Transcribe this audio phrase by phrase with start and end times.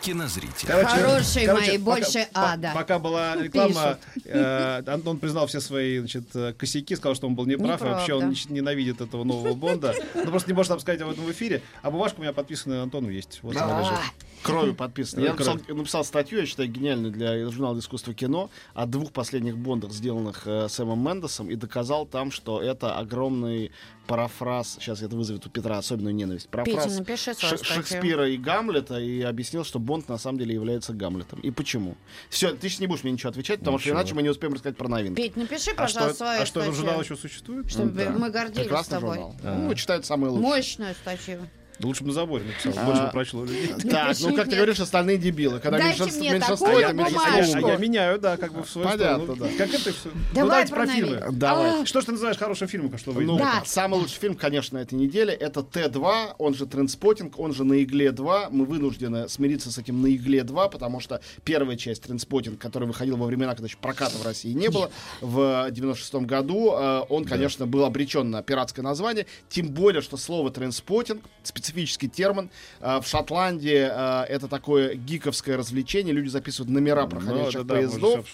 [0.00, 0.84] кинозрителя.
[0.84, 2.72] Хорошие мои, больше пока, ада.
[2.74, 7.46] Пока была реклама, э, Антон признал все свои значит, э, косяки, сказал, что он был
[7.46, 9.94] неправ, и вообще он ненавидит этого нового Бонда.
[10.14, 11.62] Ну просто не может нам сказать об этом в эфире.
[11.82, 13.40] А бумажка у меня подписанная Антону есть.
[13.42, 13.94] Вот она лежит.
[14.42, 15.20] Кровью подписано.
[15.20, 19.92] Я написал, написал статью, я считаю, гениальную для журнала искусства кино о двух последних Бондах,
[19.92, 23.70] сделанных э, Сэмом Мендесом, и доказал там, что это огромный
[24.06, 27.58] парафраз, сейчас это вызовет у Петра особенную ненависть, парафраз Петя, напиши Ш-.
[27.62, 31.40] Шекспира и Гамлета, и объяснил, что Бонд на самом деле является Гамлетом.
[31.40, 31.96] И почему?
[32.28, 34.00] Все, ты сейчас не будешь мне ничего отвечать, потому что Ничего.
[34.00, 35.16] иначе мы не успеем рассказать про новинки.
[35.20, 36.86] Петь, напиши, А что, пожалуйста, свою а что этот статью.
[36.86, 37.68] журнал еще существует?
[37.68, 38.10] Чтобы Да.
[38.10, 39.16] мы гордились Прекрасный тобой.
[39.16, 39.36] журнал.
[39.42, 39.58] А.
[39.58, 40.48] Ну, читают самые лучшие.
[40.48, 41.40] Мощную статью.
[41.80, 42.84] Да лучше бы на заборе написал, А.
[42.84, 43.74] больше бы прочло людей.
[43.90, 45.60] Так, ну как ты говоришь, остальные дебилы.
[45.60, 46.66] Когда меньшинство.
[46.66, 49.44] А я, а я меняю, да, как бы в свою Понятно, сторону.
[49.44, 49.50] да.
[49.56, 50.08] Как это все?
[50.34, 51.24] Давай ну, давайте про фильмы.
[51.32, 51.86] Давай.
[51.86, 53.32] Что ж ты называешь хорошим фильмом, что выйдет?
[53.32, 53.62] Ну, Да.
[53.64, 58.12] самый лучший фильм, конечно, этой недели это Т-2, он же Трендспотинг, он же На игле
[58.12, 58.48] 2.
[58.50, 63.16] Мы вынуждены смириться с этим На игле 2, потому что первая часть Трендспотинг, которая выходила
[63.16, 67.66] во времена, когда еще проката в России не было, в 96 году, э, он, конечно,
[67.66, 69.26] был обречен на пиратское название.
[69.48, 71.22] Тем более, что слово Трендспотинг,
[71.70, 76.12] специфический термин, э, в Шотландии э, это такое гиковское развлечение.
[76.12, 78.26] Люди записывают номера проходящих Ну, да, да, поездов.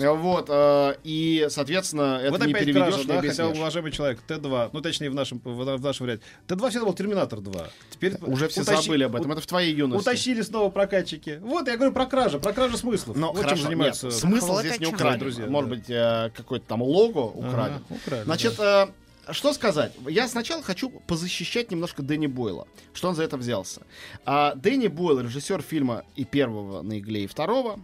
[0.00, 3.92] Э, Вот, э, и, соответственно, это вот не опять переведешь, кража, не да, хотя, уважаемый
[3.92, 6.24] человек, Т-2, ну, точнее, в нашем, в, в нашем варианте.
[6.46, 7.68] Т-2 всегда был Терминатор 2.
[7.90, 9.30] Теперь Уже все утащи- забыли об этом.
[9.30, 10.00] у- Это в твоей юности.
[10.08, 11.38] Утащили снова прокатчики.
[11.42, 13.16] Вот, я говорю про кражу, про кражу смыслов.
[13.16, 14.06] Но вот чем занимаются.
[14.06, 15.18] нет, смысл здесь не украден.
[15.18, 15.76] Друзья, Может да.
[15.76, 17.82] быть, э, какое-то там лого Ага, украден.
[17.90, 18.88] украли, Значит, да.
[19.32, 19.92] Что сказать?
[20.08, 22.66] Я сначала хочу позащищать немножко Дэнни Бойла.
[22.92, 23.82] Что он за это взялся?
[24.24, 27.80] А, Дэнни Бойл, режиссер фильма и первого на игле, и второго,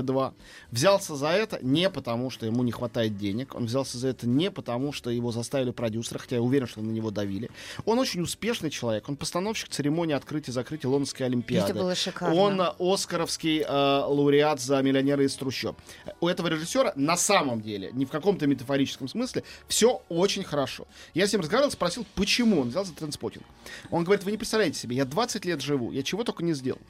[0.00, 0.34] Т2,
[0.70, 3.54] взялся за это не потому, что ему не хватает денег.
[3.54, 6.90] Он взялся за это не потому, что его заставили продюсеры, хотя я уверен, что на
[6.90, 7.50] него давили.
[7.84, 9.08] Он очень успешный человек.
[9.08, 11.70] Он постановщик церемонии открытия и закрытия Лондонской Олимпиады.
[11.70, 12.34] Это было шикарно.
[12.34, 15.76] Он э, оскаровский э, лауреат за «Миллионеры из трущоб».
[16.20, 20.86] У этого режиссера на самом деле, не в каком-то метафорическом смысле, все очень хорошо.
[21.14, 23.44] Я с ним разговаривал, спросил, почему он взял за транспотинг.
[23.90, 26.80] Он говорит, вы не представляете себе, я 20 лет живу, я чего только не сделал.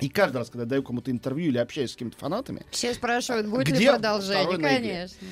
[0.00, 3.46] И каждый раз, когда я даю кому-то интервью или общаюсь с какими-то фанатами, Все спрашивают,
[3.46, 4.44] будет ли Где продолжение.
[4.58, 4.90] на игле?
[4.92, 5.26] Конечно.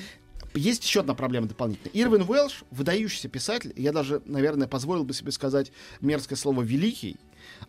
[0.55, 1.91] есть еще одна проблема дополнительная.
[1.93, 5.71] Ирвин Уэлш, выдающийся писатель, я даже, наверное, позволил бы себе сказать
[6.01, 7.17] мерзкое слово «великий»,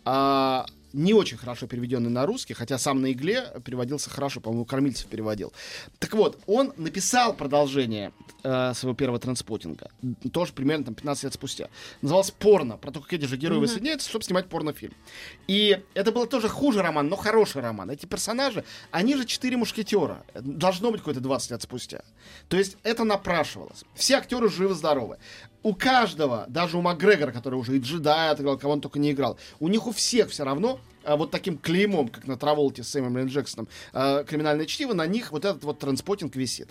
[0.04, 5.06] а, не очень хорошо переведенный на русский, хотя сам на игле переводился хорошо, по-моему, Кормильцев
[5.06, 5.52] переводил.
[5.98, 8.12] Так вот, он написал продолжение
[8.44, 9.90] э, своего первого транспотинга,
[10.32, 11.68] тоже примерно там 15 лет спустя.
[12.00, 14.94] Называлось «Порно», про то, как эти же герои воссоединяются, чтобы снимать порнофильм.
[15.48, 17.90] И это был тоже хуже роман, но хороший роман.
[17.90, 20.24] Эти персонажи, они же четыре мушкетера.
[20.34, 22.02] Должно быть какое-то 20 лет спустя.
[22.48, 23.84] То есть это напрашивалось.
[23.94, 25.18] Все актеры живы-здоровы.
[25.64, 29.38] У каждого, даже у Макгрегора, который уже и джедая отыграл, кого он только не играл,
[29.60, 33.28] у них у всех все равно вот таким клеймом, как на Траволте с Сэмом Лин
[33.28, 36.68] Джексоном, а, криминальное чтиво, на них вот этот вот транспотинг висит.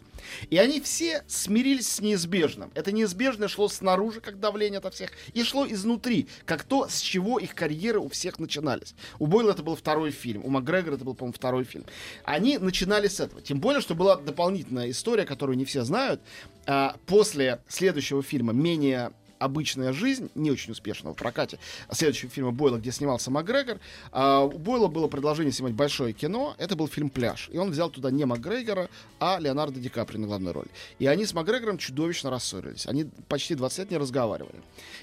[0.49, 2.71] И они все смирились с неизбежным.
[2.75, 7.39] Это неизбежное шло снаружи, как давление от всех, и шло изнутри, как то, с чего
[7.39, 8.95] их карьеры у всех начинались.
[9.19, 11.85] У Бойла это был второй фильм, у Макгрегора это был, по-моему, второй фильм.
[12.23, 13.41] Они начинали с этого.
[13.41, 16.21] Тем более, что была дополнительная история, которую не все знают.
[16.65, 19.11] А, После следующего фильма «Менее
[19.43, 21.59] обычная жизнь, не очень успешного в прокате,
[21.91, 23.79] следующего фильма Бойла, где снимался Макгрегор.
[24.11, 26.55] А, у Бойла было предложение снимать большое кино.
[26.57, 27.49] Это был фильм «Пляж».
[27.51, 28.89] И он взял туда не Макгрегора,
[29.19, 30.69] а Леонардо Ди Каприо на главной роли.
[30.99, 32.87] И они с Макгрегором чудовищно рассорились.
[32.87, 34.61] Они почти 20 лет не разговаривали.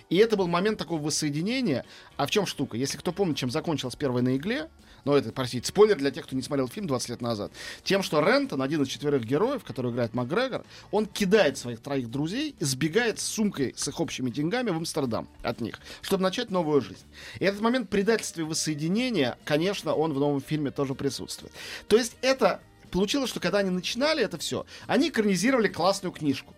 [0.09, 1.85] И это был момент такого воссоединения.
[2.17, 2.77] А в чем штука?
[2.77, 4.69] Если кто помнит, чем закончилась первая на игле,
[5.05, 7.53] но это, простите, спойлер для тех, кто не смотрел фильм 20 лет назад,
[7.85, 12.55] тем, что Рентон, один из четверых героев, который играет Макгрегор, он кидает своих троих друзей
[12.59, 16.81] и сбегает с сумкой с их общими деньгами в Амстердам от них, чтобы начать новую
[16.81, 17.05] жизнь.
[17.39, 21.53] И этот момент предательства и воссоединения, конечно, он в новом фильме тоже присутствует.
[21.89, 22.61] То есть это
[22.91, 26.55] получилось, что когда они начинали это все, они экранизировали классную книжку.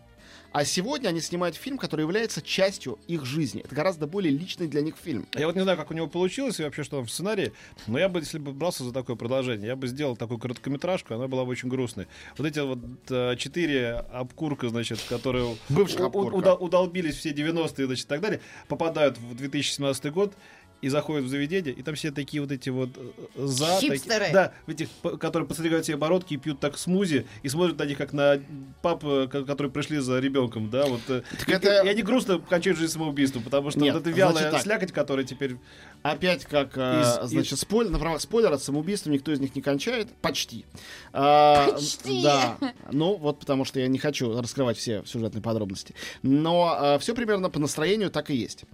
[0.52, 3.62] А сегодня они снимают фильм, который является частью их жизни.
[3.64, 5.26] Это гораздо более личный для них фильм.
[5.34, 7.52] Я вот не знаю, как у него получилось и вообще, что там в сценарии,
[7.86, 11.26] но я бы, если бы брался за такое продолжение, я бы сделал такую короткометражку, она
[11.26, 12.06] была бы очень грустной.
[12.36, 12.78] Вот эти вот
[13.10, 16.54] э, четыре обкурка, значит, которые Бывших у- обкурка.
[16.54, 20.34] удолбились все 90-е, значит, и так далее, попадают в 2017 год,
[20.82, 23.78] и заходят в заведение, и там все такие вот эти вот э, за...
[23.80, 24.18] Хипстеры.
[24.26, 24.88] Такие, да, этих,
[25.18, 28.40] которые подстригают себе бородки и пьют так смузи, и смотрят на них как на
[28.82, 31.00] пап, э, ко- которые пришли за ребенком, да, вот.
[31.08, 34.10] э, Так и, это- и они грустно кончают жизнь самоубийством, потому что Нет, вот эта
[34.10, 34.62] вялая значит так.
[34.62, 35.56] слякоть, которая теперь...
[36.02, 40.08] Опять как, Из- значит, спойлер, на правах спойлера, самоубийством никто из них не кончает.
[40.20, 40.66] Почти.
[41.12, 42.22] А, Почти.
[42.24, 42.58] Да.
[42.90, 45.94] Ну, вот потому что я не хочу раскрывать все сюжетные подробности.
[46.22, 48.64] Но все примерно по настроению так и есть.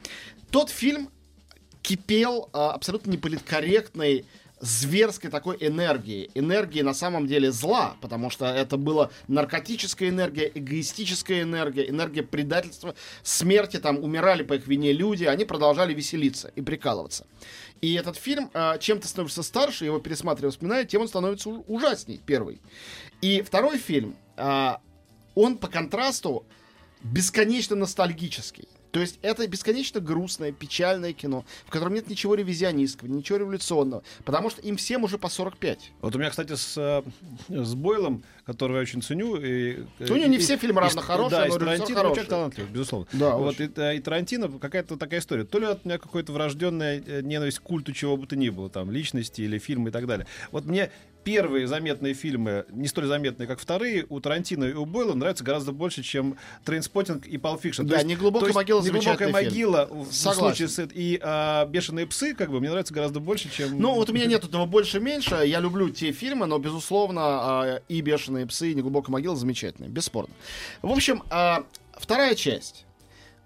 [0.50, 1.10] Тот фильм
[1.88, 4.26] кипел а, абсолютно неполиткорректной
[4.60, 6.30] зверской такой энергией.
[6.34, 12.94] Энергии на самом деле зла, потому что это была наркотическая энергия, эгоистическая энергия, энергия предательства,
[13.22, 17.26] смерти, там умирали по их вине люди, они продолжали веселиться и прикалываться.
[17.80, 22.20] И этот фильм, а, чем ты становишься старше, его пересматривая, вспоминая, тем он становится ужасней,
[22.26, 22.60] первый.
[23.22, 24.82] И второй фильм, а,
[25.34, 26.44] он по контрасту
[27.02, 28.68] бесконечно ностальгический.
[28.90, 34.50] То есть это бесконечно грустное, печальное кино, в котором нет ничего ревизионистского, ничего революционного, потому
[34.50, 35.92] что им всем уже по 45.
[36.00, 37.02] Вот у меня, кстати, с, э,
[37.48, 39.36] с Бойлом, которого я очень ценю...
[39.36, 42.14] И, Ну, не- не все фильмы равно и- хорошие, да, но и Тарантино хороший.
[42.14, 43.06] человек талантливый, безусловно.
[43.12, 45.44] Да, вот, и, э, и Тарантино какая-то такая история.
[45.44, 48.70] То ли от меня какой-то врожденная э, ненависть к культу чего бы то ни было,
[48.70, 50.26] там, личности или фильмы и так далее.
[50.50, 50.90] Вот мне
[51.28, 55.72] первые заметные фильмы, не столь заметные, как вторые, у Тарантино и у Бойла нравятся гораздо
[55.72, 57.84] больше, чем Трейнспоттинг и Fiction.
[57.84, 60.40] Да, «Неглубокая могила» «Неглубокая могила» в Согласен.
[60.40, 63.78] случае с и а, «Бешеные псы», как бы, мне нравится гораздо больше, чем...
[63.78, 65.42] Ну, вот у меня нет этого больше-меньше.
[65.44, 70.32] Я люблю те фильмы, но, безусловно, а, и «Бешеные псы», и «Неглубокая могила» замечательные, бесспорно.
[70.80, 71.64] В общем, а,
[71.98, 72.86] вторая часть.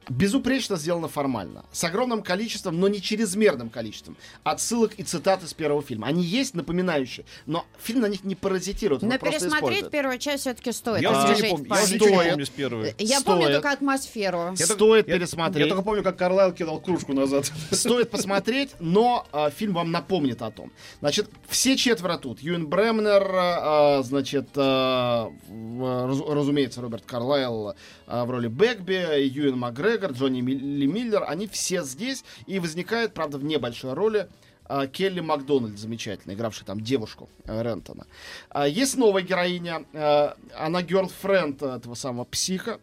[0.08, 1.64] Безупречно сделано формально.
[1.72, 6.08] С огромным количеством, но не чрезмерным количеством отсылок и цитат из первого фильма.
[6.08, 9.02] Они есть напоминающие, но фильм на них не паразитирует.
[9.02, 9.90] Но пересмотреть использует.
[9.90, 11.02] первую часть все-таки стоит.
[11.02, 12.30] Я уже не помню, я ничего не Стоит.
[12.30, 12.94] помню с первой.
[12.98, 13.54] Я помню Стоит.
[13.56, 14.54] только атмосферу.
[14.58, 15.66] Я Стоит я- пересмотреть.
[15.66, 17.50] Я только помню, как Карлайл кидал кружку назад.
[17.70, 20.72] Стоит посмотреть, но а, фильм вам напомнит о том.
[21.00, 22.40] Значит, все четверо тут.
[22.40, 27.74] Юэн Бремнер, а, значит, в- раз- разумеется, Роберт Карлайл
[28.06, 29.56] а, в роли Бэкби, Юэн
[29.92, 32.24] Макгрегор, Джонни Ли Миллер, они все здесь.
[32.46, 34.28] И возникает, правда, в небольшой роли
[34.64, 38.06] а, Келли Макдональд, замечательно, игравшая там девушку э, Рентона.
[38.48, 42.80] А, Есть новая героиня, а, она герлфренд этого самого психа,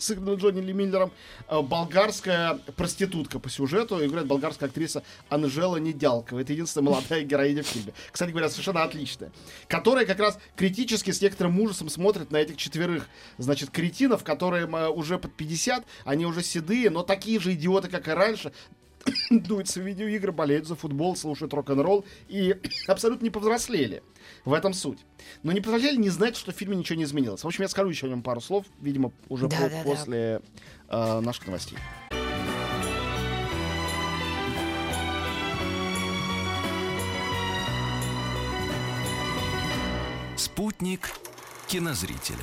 [0.00, 1.12] сыграна Джонни Ли Миллером,
[1.48, 6.40] э, болгарская проститутка по сюжету, играет болгарская актриса Анжела Недялкова.
[6.40, 7.92] Это единственная молодая героиня в фильме.
[8.10, 9.32] Кстати говоря, совершенно отличная.
[9.68, 13.08] Которая как раз критически с некоторым ужасом смотрит на этих четверых,
[13.38, 18.08] значит, кретинов, которые м, уже под 50, они уже седые, но такие же идиоты, как
[18.08, 18.52] и раньше,
[19.30, 22.56] дуются в видеоигры, болеют за футбол, слушают рок-н-ролл и
[22.86, 24.02] абсолютно не повзрослели.
[24.44, 24.98] В этом суть.
[25.42, 27.42] Но не повзрослели, не знать, что в фильме ничего не изменилось.
[27.42, 29.82] В общем, я скажу еще о нем пару слов, видимо, уже по- Да-да-да.
[29.84, 30.42] после
[30.88, 31.78] э, наших новостей.
[40.36, 41.10] Спутник
[41.66, 42.36] кинозрителя.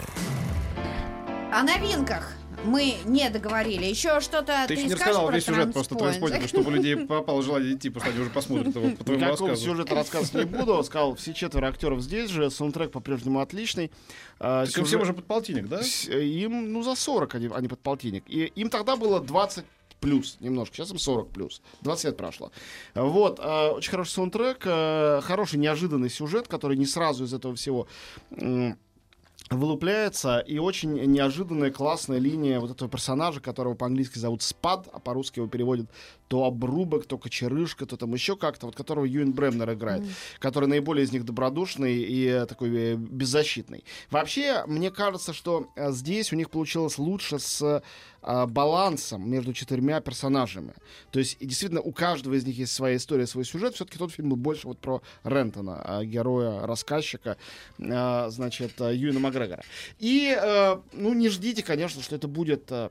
[1.51, 2.33] О новинках
[2.65, 3.85] мы не договорили.
[3.85, 6.19] Еще что-то Ты ты, не рассказал весь сюжет просто Транспоинт?
[6.33, 9.49] транспортинга, чтобы у людей попало желание идти, что они уже посмотрят его по твоему Никакого
[9.51, 9.69] рассказу.
[9.71, 10.83] сюжета рассказывать не буду.
[10.83, 13.91] Сказал, все четверо актеров здесь же, саундтрек по-прежнему отличный.
[14.39, 15.81] А, Так им сюжет- всем уже под полтинник, да?
[16.09, 18.23] Э, Им, ну, за 40 они, они под полтинник.
[18.27, 19.65] И им тогда было 20
[19.99, 21.61] плюс немножко, сейчас им 40 плюс.
[21.81, 22.51] 20 лет прошло.
[22.93, 27.87] Вот, э, очень хороший саундтрек, э, хороший неожиданный сюжет, который не сразу из этого всего
[28.31, 28.77] м,
[29.49, 35.39] вылупляется, и очень неожиданная классная линия вот этого персонажа, которого по-английски зовут Спад, а по-русски
[35.39, 35.89] его переводят
[36.27, 40.03] то обрубок, то кочерышка, то там еще как-то, вот которого Юэн Бремнер играет,
[40.39, 43.85] который наиболее из них добродушный и э, такой э, беззащитный.
[44.11, 47.81] Вообще, мне кажется, что э, здесь у них получилось лучше с
[48.47, 50.73] балансом между четырьмя персонажами.
[51.11, 53.75] То есть, действительно, у каждого из них есть своя история, свой сюжет.
[53.75, 57.37] Все-таки тот фильм был больше вот про Рентона, э, героя, рассказчика,
[57.77, 59.63] э, значит, э, Юэна Макгрегора.
[59.99, 62.89] И, э, ну, не ждите, конечно, что это будет э,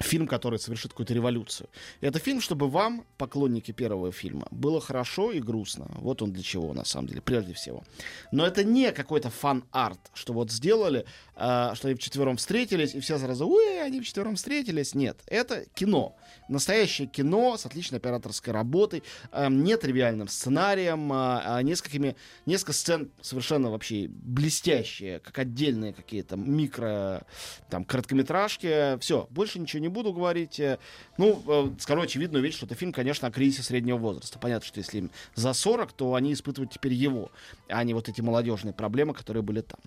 [0.00, 1.68] фильм, который совершит какую-то революцию.
[2.00, 5.86] Это фильм, чтобы вам, поклонники первого фильма, было хорошо и грустно.
[5.96, 7.82] Вот он для чего, на самом деле, прежде всего.
[8.30, 11.04] Но это не какой-то фан-арт, что вот сделали,
[11.34, 14.94] а, что они вчетвером встретились, и все сразу, ой, они вчетвером встретились.
[14.94, 16.16] Нет, это кино.
[16.48, 19.02] Настоящее кино с отличной операторской работой,
[19.32, 22.16] а, нетривиальным сценарием, а, несколькими,
[22.46, 27.26] несколько сцен совершенно вообще блестящие, как отдельные какие-то микро,
[27.68, 28.98] там, короткометражки.
[29.00, 30.60] Все, больше ничего не не буду говорить.
[30.60, 30.78] Э,
[31.16, 34.38] Ну, э, скажу очевидную вещь, что это фильм, конечно, о кризисе среднего возраста.
[34.38, 37.30] Понятно, что если им за 40, то они испытывают теперь его,
[37.68, 39.80] а не вот эти молодежные проблемы, которые были там.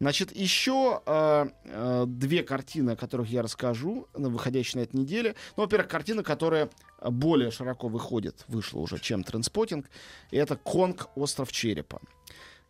[0.00, 5.34] Значит, еще э, э, две картины, о которых я расскажу, выходящие на этой неделе.
[5.56, 6.70] Ну, во-первых, картина, которая
[7.04, 9.90] более широко выходит, вышла уже, чем «Транспотинг»,
[10.30, 11.08] это «Конг.
[11.16, 12.00] Остров черепа».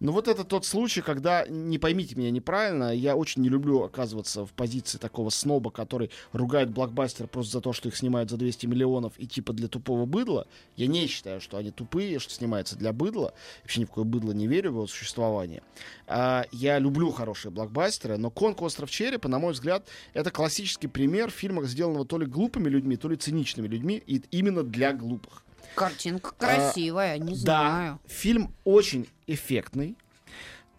[0.03, 4.45] Ну вот это тот случай, когда, не поймите меня неправильно, я очень не люблю оказываться
[4.45, 8.67] в позиции такого сноба, который ругает блокбастер просто за то, что их снимают за 200
[8.67, 10.49] миллионов и типа для тупого быдла.
[10.75, 13.33] Я не считаю, что они тупые, что снимается для быдла.
[13.63, 15.63] Вообще ни в какое быдло не верю в его существование.
[16.09, 18.61] А, я люблю хорошие блокбастеры, но «Конг.
[18.61, 23.09] Остров черепа», на мой взгляд, это классический пример фильма, сделанного то ли глупыми людьми, то
[23.09, 25.45] ли циничными людьми, и именно для глупых.
[25.75, 28.01] Картинка красивая, не Да, знаю.
[28.07, 29.97] фильм очень эффектный.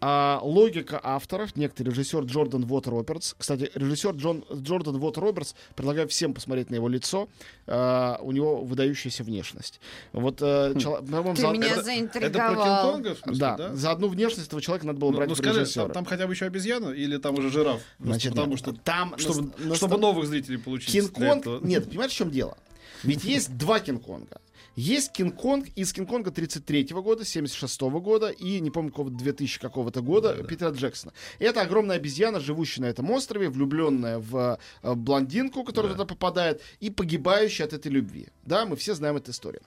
[0.06, 3.36] А, логика авторов, некий режиссер Джордан Вот Робертс.
[3.38, 7.30] Кстати, режиссер Джон, Джордан Вот Робертс, предлагаю всем посмотреть на его лицо.
[7.68, 9.80] А, у него выдающаяся внешность.
[10.12, 12.92] Вот, э, чел- по-моему, Ты за, меня Это про заинтриговал.
[12.96, 13.76] Кинг-Конга, в смысле, да, да?
[13.76, 15.86] за одну внешность этого человека надо было Ну, брать ну скажи, режиссера.
[15.86, 17.82] там, там хотя бы еще обезьяна или там уже жираф?
[18.00, 20.92] Значит, потому нет, что, там чтобы, нас- чтобы нас- новых зрителей получить.
[20.92, 21.62] Кинг-Конг...
[21.64, 22.58] Нет, понимаешь, в чем дело?
[23.04, 24.42] Ведь есть два Кинг-Конга.
[24.76, 30.44] Есть Кинг-Конг из Кинг-Конга 33 года, 76 года и, не помню, какого 2000 какого-то года
[30.44, 31.14] Питера Джексона.
[31.40, 36.90] Это огромная обезьяна, живущая на этом острове, влюбленная в э, блондинку, которая туда попадает, и
[36.90, 38.30] погибающая от этой любви.
[38.46, 39.62] Да, мы все знаем эту историю.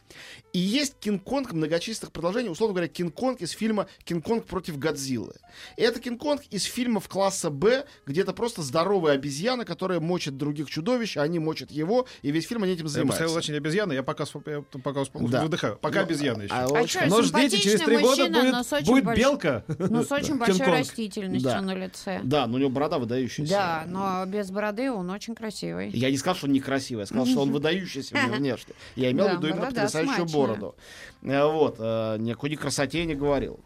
[0.52, 5.34] И есть Кинг-Конг многочисленных продолжений, условно говоря, Кинг-Конг из фильма «Кинг-Конг против Годзиллы».
[5.76, 11.16] Это Кинг-Конг из фильмов класса Б, где это просто здоровая обезьяна, которая мочит других чудовищ,
[11.16, 13.12] а они мочат его, и весь фильм они этим Я занимаются.
[13.12, 15.42] поставил значение обезьяны, я пока, я пока усп- Да.
[15.42, 15.76] выдыхаю.
[15.80, 16.52] Пока Ну, обезьяна еще.
[16.54, 17.00] а А хорошо.
[17.06, 19.64] Но ждите, через три года но будет, будет больш- белка.
[19.78, 21.60] Ну, с очень большой растительностью Да.
[21.60, 22.20] на лице.
[22.22, 23.52] Да, но у него борода выдающаяся.
[23.52, 25.90] Да, но без бороды он очень красивый.
[25.90, 28.74] Я не сказал, что он некрасивый, я сказал, что он выдающийся внешне.
[28.96, 30.74] Я имел в виду именно потрясающую бороду.
[31.22, 33.60] Э, Вот, э, никакой не красоте я не говорил.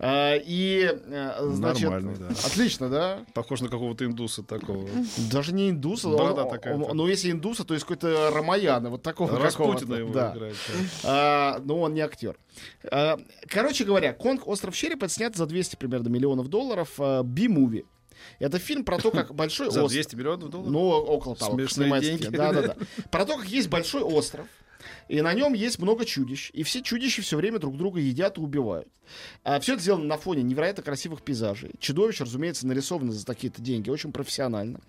[0.00, 2.26] Э, И, э, значит, Нормально, да.
[2.46, 3.24] отлично, да?
[3.34, 4.88] Похож на какого-то индуса такого.
[5.30, 9.02] Даже не индуса, Борода он- такая, он- ну если индуса, то есть какой-то Рамаяна, вот
[9.02, 10.32] такого Распутина его да.
[10.34, 10.56] играет.
[11.04, 12.36] А, но он не актер.
[12.90, 16.90] А, короче говоря, Конг Остров Черепа снят за 200 примерно миллионов долларов.
[16.98, 17.84] а, Би-муви.
[18.40, 19.92] Это фильм про то, как большой За остров.
[19.92, 20.72] 200 миллионов долларов?
[20.72, 21.54] Ну, около того.
[21.54, 22.26] Смешные деньги.
[22.26, 22.76] Да-да-да.
[23.10, 24.46] Про то, как есть большой остров.
[25.08, 26.50] И на нем есть много чудищ.
[26.52, 28.88] И все чудища все время друг друга едят и убивают.
[29.42, 31.72] А все это сделано на фоне невероятно красивых пейзажей.
[31.80, 33.90] Чудовища, разумеется, нарисованы за такие-то деньги.
[33.90, 34.80] Очень профессионально.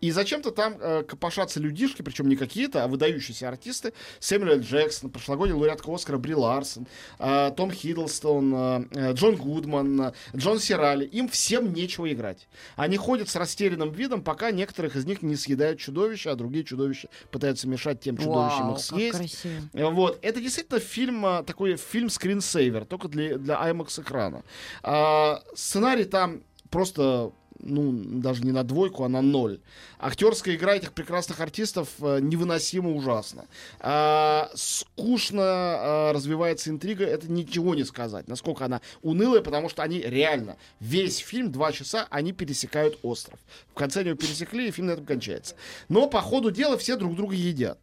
[0.00, 3.92] И зачем-то там э, копошатся людишки, причем не какие-то, а выдающиеся артисты.
[4.20, 4.60] Сэмюэл.
[4.60, 6.86] Джексон, прошлогодний лауреатка Оскара Бри Ларсон,
[7.18, 11.04] э, Том Хиддлстон, э, э, Джон Гудман, э, Джон Сирали.
[11.06, 12.48] Им всем нечего играть.
[12.76, 17.08] Они ходят с растерянным видом, пока некоторых из них не съедают чудовища, а другие чудовища
[17.30, 19.18] пытаются мешать тем чудовищам Вау, их съесть.
[19.18, 19.63] красиво.
[19.72, 20.18] Э, Вот.
[20.22, 24.42] Это действительно фильм, а, такой фильм скринсейвер, только для, для IMAX экрана.
[24.82, 27.32] А, сценарий там просто
[27.64, 29.60] ну, даже не на двойку, а на ноль.
[29.98, 33.46] Актерская игра этих прекрасных артистов э, невыносимо ужасно.
[33.80, 38.28] А, скучно а, развивается интрига, это ничего не сказать.
[38.28, 43.38] Насколько она унылая, потому что они реально весь фильм, два часа, они пересекают остров.
[43.70, 45.56] В конце они его пересекли, и фильм на этом кончается.
[45.88, 47.78] Но по ходу дела все друг друга едят.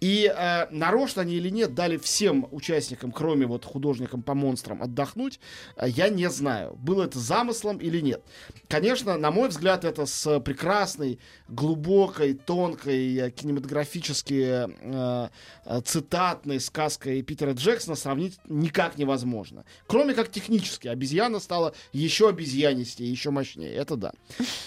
[0.00, 5.40] И э, нарочно они или нет дали всем участникам, кроме вот художникам по монстрам, отдохнуть,
[5.76, 8.22] э, я не знаю, было это замыслом или нет.
[8.68, 15.28] Конечно, на мой взгляд, это с прекрасной, глубокой, тонкой, э, кинематографически э,
[15.64, 19.64] э, цитатной сказкой Питера Джексона сравнить никак невозможно.
[19.86, 20.88] Кроме как технически.
[20.88, 23.72] Обезьяна стала еще обезьянистее, еще мощнее.
[23.72, 24.12] Это да.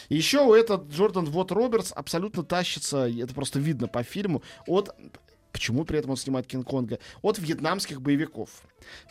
[0.07, 4.95] Еще этот Джордан Вот Робертс абсолютно тащится, это просто видно по фильму, от Вот
[5.51, 6.99] Почему при этом он снимает Кинг-Конга?
[7.21, 8.49] От вьетнамских боевиков.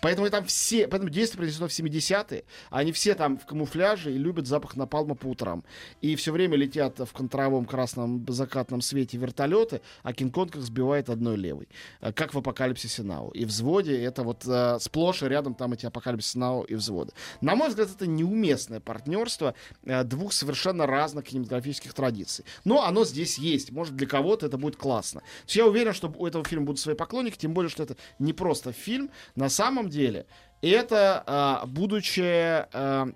[0.01, 4.47] Поэтому там все, поэтому действие произнесено в 70-е, они все там в камуфляже и любят
[4.47, 5.65] запах напалма по утрам.
[6.01, 11.37] И все время летят в контровом красном закатном свете вертолеты, а Кинг-Конг их сбивает одной
[11.37, 11.69] левой.
[12.01, 13.31] Э, Как в Апокалипсисе Нау.
[13.31, 17.13] И взводе это вот э, сплошь и рядом там эти Апокалипсис Нау и взводы.
[17.41, 19.55] На мой взгляд, это неуместное партнерство
[19.85, 22.45] э, двух совершенно разных кинематографических традиций.
[22.65, 23.71] Но оно здесь есть.
[23.73, 25.21] Может, для кого-то это будет классно.
[25.21, 27.97] То есть я уверен, что у этого фильма будут свои поклонники, тем более, что это
[28.19, 29.11] не просто фильм.
[29.35, 30.27] На самом деле,
[30.63, 33.09] это а, будущая а,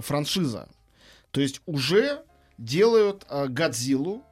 [0.00, 0.68] франшиза.
[1.30, 2.22] То есть уже
[2.56, 4.22] делают а, Годзиллу,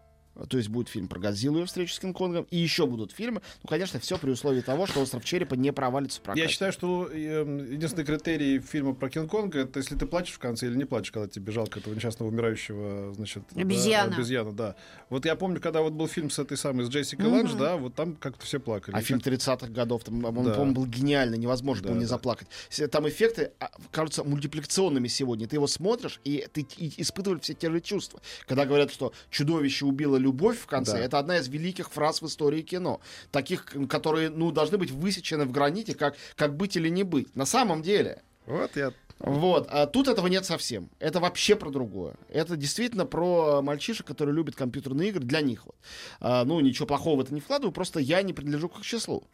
[0.48, 3.40] то есть будет фильм про Годзиллу и встречу с Кинг-Конгом, и еще будут фильмы.
[3.62, 6.42] Ну, конечно, все при условии того, что «Остров черепа» не провалится в прокате.
[6.42, 10.66] Я считаю, что э, единственный критерий фильма про Кинг-Конга это если ты плачешь в конце
[10.66, 14.14] или не плачешь, когда тебе жалко этого несчастного умирающего, значит, да, Обезьяна.
[14.14, 14.76] обезьяна, да.
[15.10, 17.34] Вот я помню, когда вот был фильм с этой самой, с Джессикой Мгм.
[17.36, 18.94] Ланж, да, вот там как-то все плакали.
[18.94, 20.52] А фильм 30-х годов, там, он, Да.
[20.52, 22.08] по-моему, был гениальный, невозможно Да, было не да.
[22.08, 22.48] заплакать.
[22.90, 25.46] Там эффекты а, кажутся мультипликационными сегодня.
[25.48, 28.20] Ты его смотришь, и ты и испытываешь все те же чувства.
[28.46, 30.98] Когда говорят, что чудовище убило любовь в конце, Да.
[30.98, 33.00] это одна из великих фраз в истории кино.
[33.30, 37.34] Таких, которые, ну, должны быть высечены в граните, как, как быть или не быть.
[37.36, 40.90] На самом деле, Вот я вот, а тут этого нет совсем.
[40.98, 42.14] Это вообще про другое.
[42.28, 45.76] Это действительно про мальчишек, которые любят компьютерные игры, для них вот.
[46.20, 49.24] А, ну, ничего плохого в это не вкладываю, просто я не принадлежу к их числу.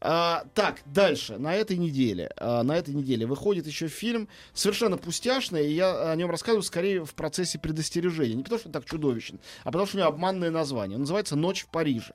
[0.00, 5.68] А, так, дальше, на этой неделе, а, на этой неделе выходит еще фильм совершенно пустяшный,
[5.68, 8.34] и я о нем рассказываю скорее в процессе предостережения.
[8.34, 10.96] Не потому, что он так чудовищен, а потому, что у него обманное название.
[10.96, 12.14] Он называется «Ночь в Париже».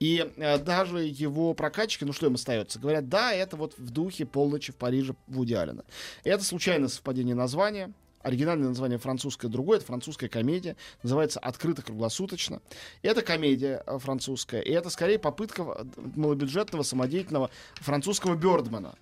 [0.00, 4.26] И э, даже его прокатчики, ну что им остается, говорят, да, это вот в духе
[4.26, 5.84] «Полночи в Париже» Вуди Аллена.
[6.24, 7.92] Это случайное совпадение названия.
[8.22, 12.60] Оригинальное название французское другое, это французская комедия, называется «Открыто круглосуточно».
[13.00, 15.84] Это комедия э, французская, и это скорее попытка э,
[16.16, 18.94] малобюджетного, самодеятельного французского Бёрдмана.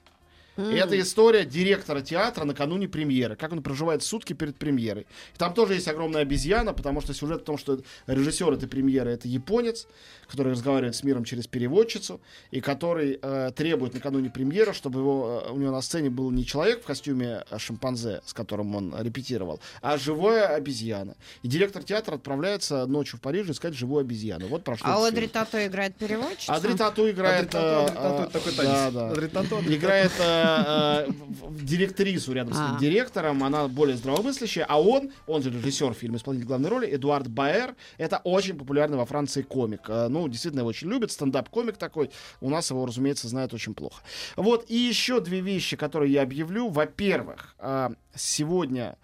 [0.59, 5.07] И это история директора театра накануне премьеры, как он проживает сутки перед премьерой.
[5.35, 9.13] И там тоже есть огромная обезьяна, потому что сюжет в том, что режиссер этой премьеры
[9.13, 9.87] это японец,
[10.27, 15.51] который разговаривает с миром через переводчицу, и который э, требует накануне премьеры, чтобы его, э,
[15.53, 19.61] у него на сцене был не человек в костюме э, шимпанзе, с которым он репетировал,
[19.81, 21.17] а живая обезьяна.
[21.43, 24.49] И директор театра отправляется ночью в Париж искать живую обезьяну.
[24.49, 26.53] Вот про что А Одри Тато играет переводчицу?
[26.53, 27.55] Адри Тату играет...
[27.55, 28.95] Адри Тату, э, Адри Тату, э, такой да, танец.
[28.95, 29.11] да.
[29.11, 31.11] Адри Тату, Адри Играет э, э,
[31.51, 32.79] директрису рядом с А.
[32.79, 37.75] директором, она более здравомыслящая, а он, он же режиссер фильма, исполнитель главной роли, Эдуард Баэр,
[37.99, 39.83] это очень популярный во Франции комик.
[39.89, 44.03] Э, Ну, действительно, его очень любят, стендап-комик такой, у нас его, разумеется, знают очень плохо.
[44.37, 46.69] Вот, и еще две вещи, которые я объявлю.
[46.69, 48.97] Во-первых, э, сегодня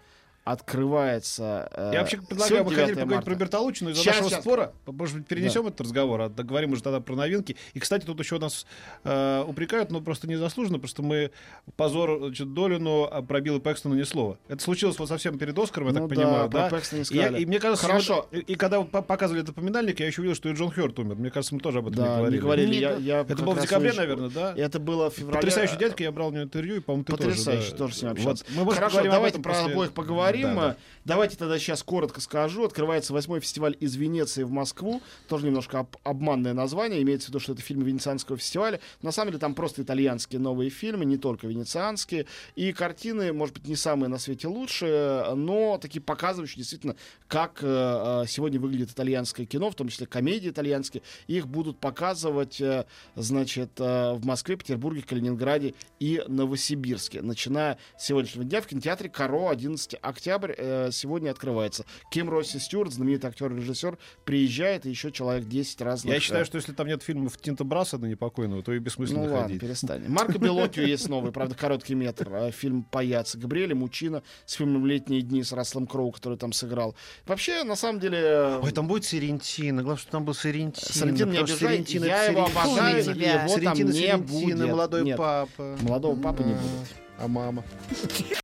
[0.44, 1.68] открывается...
[1.72, 3.30] э, Я вообще предлагаю, мы хотели 9 поговорить марта.
[3.30, 4.40] про Бертолуччину из-за Щас, нашего щас.
[4.40, 4.72] спора.
[4.86, 7.56] Может быть, перенесем этот разговор, а договорим уже тогда про новинки.
[7.72, 8.66] И, кстати, тут еще нас
[9.04, 11.30] э, упрекают, но просто незаслуженно, просто мы
[11.76, 14.38] позор значит, Долину, а про Билла Пэкстона ни слова.
[14.48, 16.50] Это случилось вот совсем перед Оскаром, я Ну так да, понимаю.
[16.50, 16.68] про да?
[16.68, 17.32] Пэкстона не И, сказали.
[17.34, 18.28] я- и мне кажется, Хорошо.
[18.30, 20.98] вот- и, и когда по- показывали этот поминальник, я еще увидел, что и Джон Хёрт
[20.98, 21.16] умер.
[21.16, 22.34] Мне кажется, мы тоже об этом Да, не говорили.
[22.36, 22.74] не говорили.
[22.76, 24.54] Я, я Это было в декабре, очень- наверное, да?
[24.56, 25.36] Это было в феврале.
[25.36, 27.70] Потрясающий дядька, я брал у него интервью, и, по-моему, ты Потрясающе, тоже.
[27.72, 27.76] да.
[27.78, 28.18] тоже с ним Вот.
[28.18, 28.44] общался.
[28.50, 30.33] Мы, может, Хорошо, давайте про обоих поговорим.
[30.42, 30.76] Да, да.
[31.04, 32.64] Давайте тогда сейчас коротко скажу.
[32.64, 35.02] Открывается восьмой фестиваль из Венеции в Москву.
[35.28, 37.02] Тоже немножко об- обманное название.
[37.02, 38.80] Имеется в виду, что это фильмы Венецианского фестиваля.
[39.02, 42.26] На самом деле там просто итальянские новые фильмы, не только венецианские.
[42.56, 46.96] И картины, может быть, не самые на свете лучшие, но такие показывающие действительно,
[47.28, 51.02] как э, э, сегодня выглядит итальянское кино, в том числе комедии итальянские.
[51.26, 57.22] Их будут показывать, э, значит, э, в Москве, Петербурге, Калининграде и Новосибирске.
[57.22, 61.84] Начиная с сегодняшнего дня в кинотеатре «Каро» 11 октябрь э, сегодня открывается.
[62.10, 66.14] Ким Росси Стюарт, знаменитый актер и режиссер, приезжает, и еще человек 10 разных.
[66.14, 69.24] Я считаю, э, что если там нет фильмов Тинта Брасса, не покойного, то и бессмысленно
[69.24, 69.60] ну ладно, ходить.
[69.60, 70.04] перестань.
[70.08, 72.32] Марко Белотио есть новый, правда, короткий метр.
[72.32, 76.94] э, Фильм «Паяц» Габриэля Мучина с фильмом «Летние дни» с Расселом Кроу, который там сыграл.
[77.26, 78.58] Вообще, на самом деле...
[78.62, 79.82] Ой, там будет Соррентино.
[79.82, 80.86] Главное, что там был Соррентино.
[80.86, 84.58] Соррентино не обижай, я его обожаю, его там не будет.
[84.58, 85.76] молодой папа.
[85.82, 86.94] молодого папы не будет.
[87.18, 87.62] А мама?